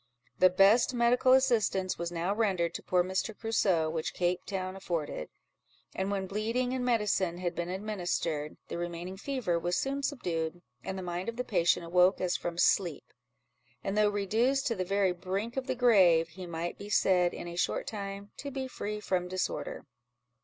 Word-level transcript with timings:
The 0.39 0.49
best 0.49 0.95
medical 0.95 1.33
assistance 1.33 1.99
was 1.99 2.11
now 2.11 2.33
rendered 2.33 2.73
to 2.73 2.81
poor 2.81 3.03
Mr. 3.03 3.37
Crusoe 3.37 3.87
which 3.87 4.15
Cape 4.15 4.43
Town 4.47 4.75
afforded; 4.75 5.29
and 5.93 6.09
when 6.09 6.25
bleeding 6.25 6.73
and 6.73 6.83
medicine 6.83 7.37
had 7.37 7.53
been 7.53 7.69
administered, 7.69 8.57
the 8.67 8.79
remaining 8.79 9.15
fever 9.15 9.59
was 9.59 9.77
soon 9.77 10.01
subdued, 10.01 10.63
and 10.83 10.97
the 10.97 11.03
mind 11.03 11.29
of 11.29 11.35
the 11.35 11.43
patient 11.43 11.85
awoke 11.85 12.19
as 12.19 12.35
from 12.35 12.57
sleep; 12.57 13.13
and 13.83 13.95
though 13.95 14.09
reduced 14.09 14.65
to 14.65 14.75
the 14.75 14.83
very 14.85 15.11
brink 15.11 15.55
of 15.55 15.67
the 15.67 15.75
grave, 15.75 16.29
he 16.29 16.47
might 16.47 16.79
be 16.79 16.89
said, 16.89 17.31
in 17.31 17.47
a 17.47 17.55
short 17.55 17.85
time, 17.85 18.31
to 18.37 18.49
be 18.49 18.67
free 18.67 18.99
from 18.99 19.27
disorder. 19.27 19.85